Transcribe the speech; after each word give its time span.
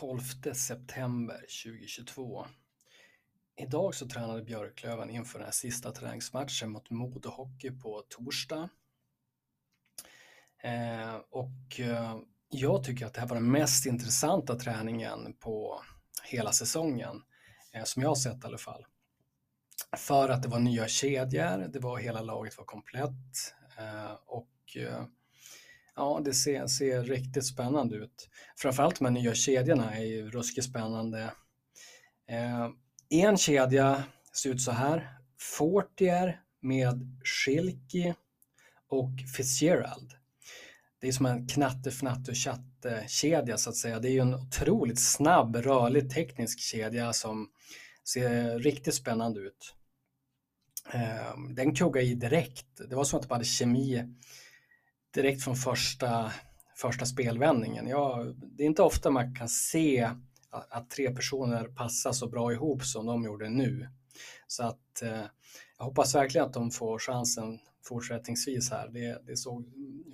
12 0.00 0.20
september 0.54 1.44
2022. 1.64 2.46
Idag 3.56 3.94
så 3.94 4.08
tränade 4.08 4.42
Björklöven 4.42 5.10
inför 5.10 5.38
den 5.38 5.46
här 5.46 5.52
sista 5.52 5.92
träningsmatchen 5.92 6.70
mot 6.70 6.90
Modo 6.90 7.30
Hockey 7.30 7.70
på 7.70 8.02
torsdag. 8.08 8.68
Eh, 10.62 11.16
och 11.30 11.80
eh, 11.80 12.18
jag 12.48 12.84
tycker 12.84 13.06
att 13.06 13.14
det 13.14 13.20
här 13.20 13.28
var 13.28 13.36
den 13.36 13.50
mest 13.50 13.86
intressanta 13.86 14.54
träningen 14.54 15.34
på 15.40 15.82
hela 16.24 16.52
säsongen, 16.52 17.22
eh, 17.72 17.84
som 17.84 18.02
jag 18.02 18.10
har 18.10 18.16
sett 18.16 18.44
i 18.44 18.46
alla 18.46 18.58
fall. 18.58 18.86
För 19.96 20.28
att 20.28 20.42
det 20.42 20.48
var 20.48 20.58
nya 20.58 20.88
kedjor, 20.88 21.68
det 21.68 21.78
var 21.78 21.98
hela 21.98 22.22
laget 22.22 22.58
var 22.58 22.64
komplett 22.64 23.54
eh, 23.78 24.12
och 24.26 24.76
eh, 24.76 25.04
Ja, 25.98 26.20
det 26.24 26.34
ser, 26.34 26.66
ser 26.66 27.02
riktigt 27.02 27.46
spännande 27.46 27.96
ut. 27.96 28.28
Framförallt 28.56 28.98
de 28.98 29.04
här 29.04 29.12
nya 29.12 29.34
kedjorna 29.34 29.94
är 29.94 30.04
ju 30.04 30.30
ruskigt 30.30 30.66
spännande. 30.66 31.30
Eh, 32.28 32.68
en 33.08 33.36
kedja 33.36 34.04
ser 34.32 34.50
ut 34.50 34.60
så 34.60 34.72
här. 34.72 35.18
Fortier 35.38 36.40
med 36.60 37.20
Schilke 37.24 38.14
och 38.88 39.10
Fitzgerald. 39.36 40.12
Det 41.00 41.08
är 41.08 41.12
som 41.12 41.26
en 41.26 41.46
knatte, 41.46 41.90
fnatte 41.90 42.34
chatte 42.34 43.04
kedja 43.08 43.56
så 43.56 43.70
att 43.70 43.76
säga. 43.76 43.98
Det 43.98 44.08
är 44.08 44.12
ju 44.12 44.20
en 44.20 44.34
otroligt 44.34 45.00
snabb, 45.00 45.56
rörlig 45.56 46.10
teknisk 46.10 46.60
kedja 46.60 47.12
som 47.12 47.48
ser 48.04 48.58
riktigt 48.58 48.94
spännande 48.94 49.40
ut. 49.40 49.74
Eh, 50.92 51.38
den 51.50 51.74
kuggade 51.74 52.06
i 52.06 52.14
direkt. 52.14 52.66
Det 52.88 52.96
var 52.96 53.04
som 53.04 53.20
att 53.20 53.28
de 53.28 53.34
hade 53.34 53.44
kemi 53.44 54.14
direkt 55.14 55.44
från 55.44 55.56
första, 55.56 56.32
första 56.76 57.06
spelvändningen. 57.06 57.86
Ja, 57.86 58.24
det 58.56 58.62
är 58.62 58.66
inte 58.66 58.82
ofta 58.82 59.10
man 59.10 59.34
kan 59.34 59.48
se 59.48 60.10
att, 60.50 60.72
att, 60.72 60.90
tre 60.90 61.10
personer 61.10 61.64
passar 61.64 62.12
så 62.12 62.28
bra 62.28 62.52
ihop 62.52 62.84
som 62.84 63.06
de 63.06 63.24
gjorde 63.24 63.48
nu. 63.48 63.88
Så 64.46 64.62
att 64.62 65.02
eh, 65.02 65.24
jag 65.78 65.84
hoppas 65.84 66.14
verkligen 66.14 66.46
att 66.46 66.52
de 66.52 66.70
får 66.70 66.98
chansen 66.98 67.58
fortsättningsvis 67.84 68.70
här. 68.70 68.88
Det, 68.88 69.22
det 69.26 69.36
såg 69.36 69.64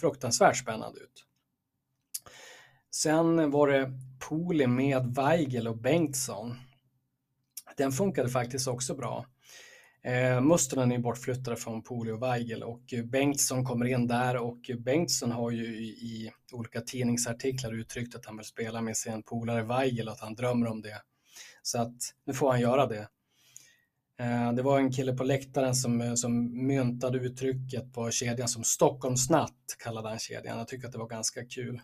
fruktansvärt 0.00 0.56
spännande 0.56 1.00
ut. 1.00 1.26
Sen 2.90 3.50
var 3.50 3.68
det 3.68 3.92
Poli 4.28 4.66
med 4.66 5.14
Weigel 5.14 5.68
och 5.68 5.76
Bengtsson. 5.76 6.56
Den 7.76 7.92
funkade 7.92 8.28
faktiskt 8.28 8.68
också 8.68 8.94
bra. 8.94 9.26
Eh, 10.02 10.40
Mustonen 10.40 10.92
är 10.92 10.98
bortflyttade 10.98 11.56
från 11.56 11.82
Poli 11.82 12.10
och 12.10 12.22
Weigel 12.22 12.62
och 12.62 12.94
Bengtsson 13.04 13.64
kommer 13.64 13.86
in 13.86 14.06
där 14.06 14.36
och 14.36 14.70
Bengtsson 14.78 15.32
har 15.32 15.50
ju 15.50 15.64
i, 15.64 15.88
i 15.88 16.32
olika 16.52 16.80
tidningsartiklar 16.80 17.72
uttryckt 17.72 18.14
att 18.14 18.26
han 18.26 18.36
vill 18.36 18.46
spela 18.46 18.80
med 18.80 18.96
sin 18.96 19.22
polare 19.22 19.62
Weigel 19.62 20.08
och 20.08 20.14
att 20.14 20.20
han 20.20 20.34
drömmer 20.34 20.66
om 20.66 20.82
det. 20.82 21.02
Så 21.62 21.80
att 21.80 22.14
nu 22.24 22.34
får 22.34 22.50
han 22.50 22.60
göra 22.60 22.86
det. 22.86 23.08
Eh, 24.20 24.52
det 24.52 24.62
var 24.62 24.78
en 24.78 24.92
kille 24.92 25.12
på 25.12 25.24
läktaren 25.24 25.74
som, 25.74 26.00
eh, 26.00 26.14
som 26.14 26.66
myntade 26.66 27.18
uttrycket 27.18 27.92
på 27.92 28.10
kedjan 28.10 28.48
som 28.48 28.64
Stockholmsnatt 28.64 29.76
kallade 29.78 30.08
han 30.08 30.18
kedjan. 30.18 30.58
Jag 30.58 30.68
tycker 30.68 30.86
att 30.86 30.92
det 30.92 30.98
var 30.98 31.08
ganska 31.08 31.44
kul. 31.44 31.80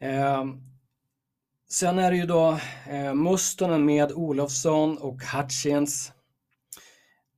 Eh, 0.00 0.44
Sen 1.72 1.98
är 1.98 2.10
det 2.10 2.16
ju 2.16 2.26
då 2.26 2.58
eh, 2.88 3.14
Mustonen 3.14 3.84
med 3.84 4.12
Olofsson 4.12 4.98
och 4.98 5.22
Hutchins. 5.22 6.12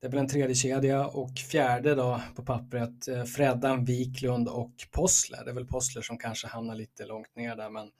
Det 0.00 0.06
är 0.06 0.11
väl 0.11 0.21
en 0.21 0.28
tredje 0.28 0.55
kedja 0.55 1.06
och 1.06 1.39
fjärde 1.39 1.95
då 1.95 2.21
på 2.37 2.43
pappret 2.43 3.09
eh, 3.09 3.25
Freddan, 3.25 3.84
Wiklund 3.84 4.49
och 4.49 4.72
Possler. 4.91 5.45
Det 5.45 5.50
är 5.50 5.55
väl 5.55 5.67
Possler 5.67 6.03
som 6.03 6.19
kanske 6.19 6.47
hamnar 6.47 6.75
lite 6.75 7.06
långt 7.06 7.37
ner 7.37 7.56
där 7.56 7.71
men 7.71 7.91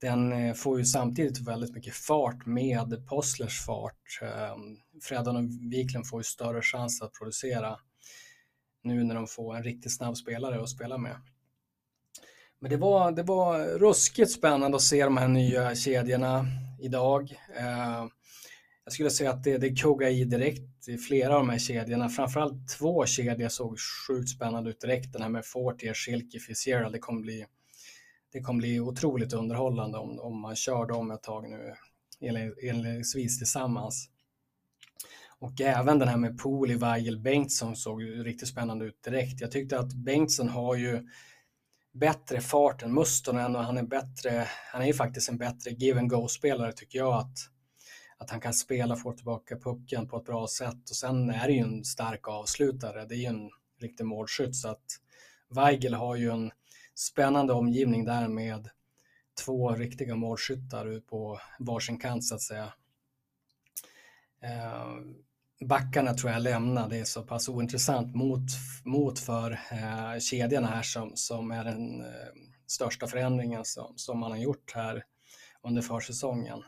den 0.00 0.32
eh, 0.32 0.54
får 0.54 0.78
ju 0.78 0.84
samtidigt 0.84 1.48
väldigt 1.48 1.74
mycket 1.74 1.94
fart 1.94 2.46
med 2.46 3.06
Posslers 3.08 3.66
fart. 3.66 4.20
Eh, 4.22 4.56
Freddan 5.02 5.36
och 5.36 5.72
Wiklund 5.72 6.08
får 6.08 6.20
ju 6.20 6.24
större 6.24 6.62
chans 6.62 7.02
att 7.02 7.12
producera 7.12 7.76
nu 8.82 9.04
när 9.04 9.14
de 9.14 9.26
får 9.26 9.56
en 9.56 9.62
riktigt 9.62 9.96
snabb 9.96 10.16
spelare 10.16 10.62
att 10.62 10.68
spela 10.68 10.98
med. 10.98 11.16
Men 12.64 12.70
det 12.70 12.76
var, 12.76 13.12
det 13.12 13.22
var 13.22 13.78
ruskigt 13.78 14.30
spännande 14.30 14.76
att 14.76 14.82
se 14.82 15.04
de 15.04 15.16
här 15.16 15.28
nya 15.28 15.74
kedjorna 15.74 16.46
idag. 16.80 17.32
Eh, 17.58 18.06
jag 18.84 18.92
skulle 18.92 19.10
säga 19.10 19.30
att 19.30 19.44
det, 19.44 19.58
det 19.58 19.76
kuggar 19.76 20.08
i 20.08 20.24
direkt 20.24 20.88
i 20.88 20.98
flera 20.98 21.34
av 21.34 21.40
de 21.40 21.48
här 21.48 21.58
kedjorna. 21.58 22.08
Framförallt 22.08 22.68
två 22.78 23.06
kedjor 23.06 23.48
såg 23.48 23.78
sjukt 23.78 24.28
spännande 24.28 24.70
ut 24.70 24.80
direkt. 24.80 25.12
Den 25.12 25.22
här 25.22 25.28
med 25.28 25.46
Fortier, 25.46 25.94
Schilke, 25.94 26.38
Fitzgerald. 26.38 26.94
Det 26.94 26.98
kommer 26.98 27.20
bli, 27.20 27.46
det 28.32 28.40
kommer 28.40 28.58
bli 28.58 28.80
otroligt 28.80 29.32
underhållande 29.32 29.98
om, 29.98 30.20
om 30.20 30.40
man 30.40 30.56
kör 30.56 30.86
dem 30.86 31.10
ett 31.10 31.22
tag 31.22 31.50
nu 31.50 31.74
inledningsvis 32.62 33.38
tillsammans. 33.38 34.08
Och 35.38 35.60
även 35.60 35.98
den 35.98 36.08
här 36.08 36.16
med 36.16 36.38
Pooli, 36.38 36.74
Weigel, 36.74 37.18
Bengtsson 37.18 37.76
såg 37.76 38.02
riktigt 38.02 38.48
spännande 38.48 38.84
ut 38.84 39.02
direkt. 39.02 39.40
Jag 39.40 39.50
tyckte 39.50 39.78
att 39.78 39.94
Bengtsson 39.94 40.48
har 40.48 40.74
ju 40.74 41.08
bättre 41.94 42.40
fart 42.40 42.82
än 42.82 42.94
Mustonen 42.94 43.56
och 43.56 43.64
han 43.64 43.78
är 43.78 43.82
bättre, 43.82 44.48
han 44.72 44.82
är 44.82 44.86
ju 44.86 44.94
faktiskt 44.94 45.28
en 45.28 45.38
bättre 45.38 45.70
give 45.70 46.00
and 46.00 46.10
go-spelare 46.10 46.72
tycker 46.72 46.98
jag 46.98 47.14
att, 47.14 47.38
att 48.18 48.30
han 48.30 48.40
kan 48.40 48.54
spela, 48.54 48.96
få 48.96 49.12
tillbaka 49.12 49.56
pucken 49.56 50.08
på 50.08 50.16
ett 50.16 50.24
bra 50.24 50.46
sätt. 50.46 50.90
Och 50.90 50.96
sen 50.96 51.30
är 51.30 51.46
det 51.46 51.52
ju 51.52 51.60
en 51.60 51.84
stark 51.84 52.28
avslutare, 52.28 53.04
det 53.04 53.14
är 53.14 53.18
ju 53.18 53.26
en 53.26 53.50
riktig 53.80 54.06
målskytt. 54.06 54.56
Så 54.56 54.68
att 54.68 54.84
Weigel 55.48 55.94
har 55.94 56.16
ju 56.16 56.30
en 56.30 56.50
spännande 56.94 57.52
omgivning 57.52 58.04
där 58.04 58.28
med 58.28 58.68
två 59.44 59.74
riktiga 59.74 60.16
målskyttar 60.16 61.00
på 61.00 61.40
varsin 61.58 61.98
kant 61.98 62.24
så 62.24 62.34
att 62.34 62.42
säga. 62.42 62.72
Eh, 64.42 64.96
Backarna 65.64 66.14
tror 66.14 66.32
jag 66.32 66.42
lämna. 66.42 66.88
Det 66.88 66.98
är 66.98 67.04
så 67.04 67.22
pass 67.22 67.48
ointressant 67.48 68.14
mot, 68.14 68.40
mot 68.84 69.18
för 69.18 69.50
eh, 69.50 70.20
kedjorna 70.20 70.66
här 70.66 70.82
som, 70.82 71.12
som 71.14 71.50
är 71.50 71.64
den 71.64 72.00
eh, 72.00 72.06
största 72.66 73.06
förändringen 73.06 73.64
som, 73.64 73.92
som 73.96 74.18
man 74.18 74.30
har 74.30 74.38
gjort 74.38 74.72
här 74.74 75.04
under 75.62 75.82
försäsongen. 75.82 76.62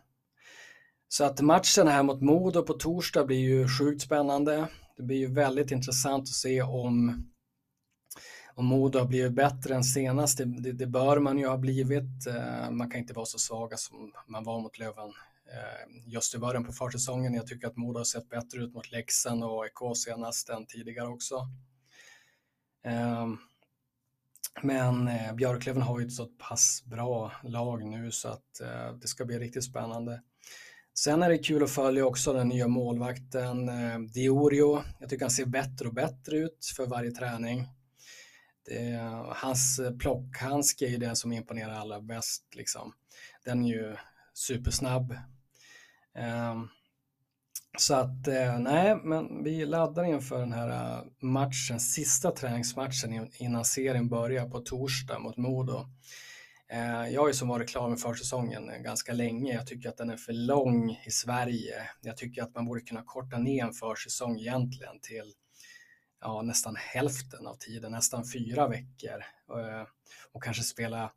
Så 1.08 1.24
att 1.24 1.40
matchen 1.40 1.88
här 1.88 2.02
mot 2.02 2.20
Modo 2.20 2.62
på 2.62 2.72
torsdag 2.72 3.24
blir 3.24 3.38
ju 3.38 3.68
sjukt 3.68 4.02
spännande. 4.02 4.68
Det 4.96 5.02
blir 5.02 5.16
ju 5.16 5.34
väldigt 5.34 5.70
intressant 5.70 6.22
att 6.22 6.28
se 6.28 6.62
om, 6.62 7.24
om 8.54 8.66
Modo 8.66 8.98
har 8.98 9.06
blivit 9.06 9.32
bättre 9.32 9.74
än 9.74 9.84
senast. 9.84 10.38
Det, 10.38 10.44
det, 10.44 10.72
det 10.72 10.86
bör 10.86 11.18
man 11.18 11.38
ju 11.38 11.48
ha 11.48 11.56
blivit. 11.56 12.26
Eh, 12.26 12.70
man 12.70 12.90
kan 12.90 13.00
inte 13.00 13.14
vara 13.14 13.26
så 13.26 13.38
svaga 13.38 13.76
som 13.76 14.12
man 14.26 14.44
var 14.44 14.60
mot 14.60 14.78
Löven 14.78 15.12
Eh, 15.52 16.02
just 16.06 16.34
i 16.34 16.38
början 16.38 16.64
på 16.64 16.72
försäsongen. 16.72 17.34
Jag 17.34 17.46
tycker 17.46 17.66
att 17.66 17.76
Modo 17.76 18.00
har 18.00 18.04
sett 18.04 18.28
bättre 18.28 18.60
ut 18.60 18.74
mot 18.74 18.92
Leksand 18.92 19.44
och 19.44 19.64
AIK 19.64 19.96
senast 19.96 20.48
än 20.48 20.66
tidigare 20.66 21.08
också. 21.08 21.48
Ehm, 22.84 23.36
men 24.62 25.08
eh, 25.08 25.34
Björklöven 25.34 25.82
har 25.82 26.00
ju 26.00 26.06
ett 26.06 26.12
så 26.12 26.26
pass 26.26 26.82
bra 26.84 27.32
lag 27.44 27.84
nu 27.84 28.10
så 28.10 28.28
att 28.28 28.60
eh, 28.60 28.92
det 29.00 29.08
ska 29.08 29.24
bli 29.24 29.38
riktigt 29.38 29.64
spännande. 29.64 30.22
Sen 30.94 31.22
är 31.22 31.28
det 31.28 31.38
kul 31.38 31.62
att 31.62 31.70
följa 31.70 32.06
också 32.06 32.32
den 32.32 32.48
nya 32.48 32.68
målvakten 32.68 33.70
Diorio. 34.12 34.82
Jag 35.00 35.08
tycker 35.10 35.24
han 35.24 35.30
ser 35.30 35.46
bättre 35.46 35.88
och 35.88 35.94
bättre 35.94 36.36
ut 36.36 36.72
för 36.76 36.86
varje 36.86 37.10
träning. 37.10 37.66
Det, 38.64 39.00
hans 39.36 39.80
plockhandske 39.98 40.86
är 40.86 40.90
ju 40.90 40.96
den 40.96 41.16
som 41.16 41.32
imponerar 41.32 41.74
allra 41.74 42.00
bäst. 42.00 42.44
Liksom. 42.54 42.92
Den 43.44 43.64
är 43.64 43.68
ju 43.68 43.96
supersnabb, 44.34 45.16
Ehm, 46.16 46.68
så 47.78 47.94
att 47.94 48.28
eh, 48.28 48.58
nej, 48.58 48.96
men 48.96 49.44
vi 49.44 49.66
laddar 49.66 50.04
inför 50.04 50.38
den 50.38 50.52
här 50.52 50.68
eh, 50.68 51.04
matchen, 51.20 51.80
sista 51.80 52.30
träningsmatchen 52.30 53.30
innan 53.38 53.64
serien 53.64 54.08
börjar 54.08 54.48
på 54.48 54.60
torsdag 54.60 55.18
mot 55.18 55.36
Modo. 55.36 55.86
Eh, 56.68 57.08
jag 57.08 57.20
har 57.20 57.28
ju 57.28 57.34
som 57.34 57.48
varit 57.48 57.68
klar 57.68 57.88
med 57.88 58.00
försäsongen 58.00 58.82
ganska 58.82 59.12
länge. 59.12 59.54
Jag 59.54 59.66
tycker 59.66 59.88
att 59.88 59.96
den 59.96 60.10
är 60.10 60.16
för 60.16 60.32
lång 60.32 60.90
i 61.06 61.10
Sverige. 61.10 61.90
Jag 62.00 62.16
tycker 62.16 62.42
att 62.42 62.54
man 62.54 62.66
borde 62.66 62.80
kunna 62.80 63.02
korta 63.06 63.38
ner 63.38 63.64
en 63.64 63.72
försäsong 63.72 64.38
egentligen 64.38 65.00
till 65.00 65.32
ja, 66.20 66.42
nästan 66.42 66.76
hälften 66.76 67.46
av 67.46 67.54
tiden, 67.54 67.92
nästan 67.92 68.24
fyra 68.24 68.68
veckor 68.68 69.24
och 70.32 70.42
kanske 70.42 70.62
spela 70.62 71.12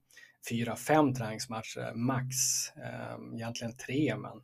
fyra, 0.50 0.75
fem 0.75 1.13
träningsmatcher 1.13 1.94
max. 1.95 2.36
Ehm, 2.75 3.36
egentligen 3.36 3.78
tre, 3.78 4.16
men 4.18 4.42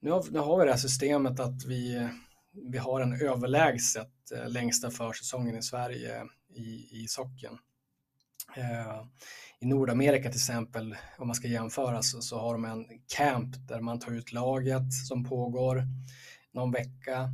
nu 0.00 0.10
har, 0.10 0.24
nu 0.30 0.38
har 0.38 0.58
vi 0.58 0.64
det 0.64 0.70
här 0.70 0.78
systemet 0.78 1.40
att 1.40 1.64
vi, 1.64 2.08
vi 2.72 2.78
har 2.78 3.00
en 3.00 3.22
överlägset 3.22 4.32
eh, 4.34 4.48
längsta 4.48 4.90
försäsongen 4.90 5.56
i 5.56 5.62
Sverige 5.62 6.24
i, 6.54 7.02
i 7.02 7.06
socken. 7.08 7.58
Eh, 8.56 9.04
I 9.60 9.66
Nordamerika 9.66 10.28
till 10.28 10.38
exempel, 10.38 10.96
om 11.18 11.26
man 11.26 11.34
ska 11.34 11.48
jämföra, 11.48 12.02
så, 12.02 12.20
så 12.20 12.38
har 12.38 12.52
de 12.52 12.64
en 12.64 12.86
camp 13.16 13.68
där 13.68 13.80
man 13.80 13.98
tar 13.98 14.12
ut 14.12 14.32
laget 14.32 14.92
som 15.08 15.24
pågår 15.24 15.86
någon 16.52 16.72
vecka. 16.72 17.30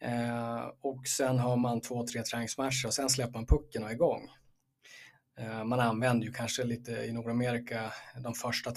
Eh, 0.00 0.64
och 0.80 1.06
sen 1.06 1.38
har 1.38 1.56
man 1.56 1.80
två, 1.80 2.06
tre 2.06 2.22
träningsmatcher 2.22 2.86
och 2.86 2.94
sen 2.94 3.08
släpper 3.08 3.32
man 3.32 3.46
pucken 3.46 3.82
och 3.82 3.90
är 3.90 3.94
igång. 3.94 4.28
Eh, 5.38 5.64
man 5.64 5.80
använder 5.80 6.26
ju 6.26 6.32
kanske 6.32 6.64
lite 6.64 6.92
i 6.92 7.12
Nordamerika 7.12 7.92
de 8.22 8.34
första, 8.34 8.72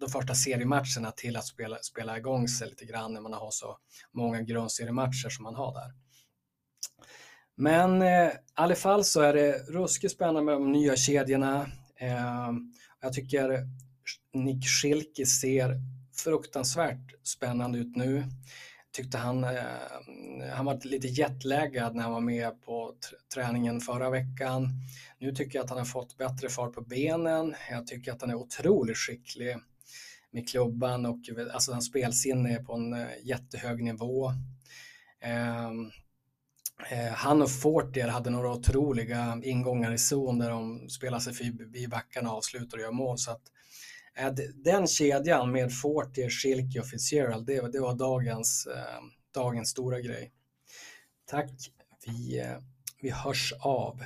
de 0.00 0.08
första 0.10 0.34
seriematcherna 0.34 1.10
till 1.16 1.36
att 1.36 1.46
spela, 1.46 1.76
spela 1.76 2.18
igång 2.18 2.48
sig 2.48 2.68
lite 2.68 2.84
grann 2.84 3.12
när 3.14 3.20
man 3.20 3.32
har 3.32 3.50
så 3.50 3.78
många 4.12 4.42
grundseriematcher 4.42 5.28
som 5.28 5.42
man 5.42 5.54
har 5.54 5.74
där. 5.74 5.92
Men 7.56 8.02
eh, 8.02 8.28
i 8.28 8.32
alla 8.54 8.74
fall 8.74 9.04
så 9.04 9.20
är 9.20 9.34
det 9.34 9.52
ruskigt 9.52 10.12
spännande 10.12 10.42
med 10.42 10.54
de 10.54 10.72
nya 10.72 10.96
kedjorna. 10.96 11.70
Eh, 11.96 12.52
jag 13.00 13.12
tycker 13.12 13.66
Nick 14.32 14.66
Schilke 14.66 15.26
ser 15.26 15.80
fruktansvärt 16.16 17.14
spännande 17.22 17.78
ut 17.78 17.96
nu. 17.96 18.24
Tyckte 18.98 19.18
han, 19.18 19.44
eh, 19.44 19.52
han 20.52 20.66
var 20.66 20.86
lite 20.86 21.06
jetlaggad 21.08 21.94
när 21.94 22.02
han 22.02 22.12
var 22.12 22.20
med 22.20 22.62
på 22.62 22.94
träningen 23.34 23.80
förra 23.80 24.10
veckan. 24.10 24.68
Nu 25.18 25.32
tycker 25.32 25.58
jag 25.58 25.64
att 25.64 25.70
han 25.70 25.78
har 25.78 25.84
fått 25.84 26.18
bättre 26.18 26.48
fart 26.48 26.74
på 26.74 26.80
benen. 26.80 27.54
Jag 27.70 27.86
tycker 27.86 28.12
att 28.12 28.20
han 28.20 28.30
är 28.30 28.34
otroligt 28.34 28.96
skicklig 28.96 29.56
med 30.30 30.48
klubban 30.48 31.06
och 31.06 31.18
alltså 31.52 31.72
hans 31.72 31.86
spelsinne 31.86 32.54
är 32.54 32.62
på 32.62 32.74
en 32.74 32.92
eh, 32.92 33.06
jättehög 33.22 33.82
nivå. 33.82 34.32
Ehm, 35.20 35.90
eh, 36.90 37.12
han 37.12 37.42
och 37.42 37.50
Fortier 37.50 38.08
hade 38.08 38.30
några 38.30 38.52
otroliga 38.52 39.40
ingångar 39.42 39.92
i 39.92 39.98
zon 39.98 40.38
där 40.38 40.50
de 40.50 40.88
spelar 40.88 41.18
sig 41.18 41.34
förbi 41.34 41.88
backarna, 41.88 42.30
avslutar 42.30 42.78
och 42.78 42.82
gör 42.82 42.92
mål. 42.92 43.18
Så 43.18 43.30
att, 43.30 43.42
eh, 43.42 43.57
Eh, 44.18 44.32
den 44.64 44.86
kedjan 44.86 45.52
med 45.52 45.72
Fortier, 45.72 46.30
Schilke 46.30 46.80
och 46.80 46.86
Fitzgerald, 46.86 47.46
det, 47.46 47.72
det 47.72 47.80
var 47.80 47.94
dagens, 47.94 48.66
eh, 48.66 49.04
dagens 49.34 49.68
stora 49.70 50.00
grej. 50.00 50.32
Tack, 51.26 51.50
vi, 52.06 52.40
eh, 52.40 52.56
vi 53.00 53.10
hörs 53.10 53.52
av. 53.60 54.02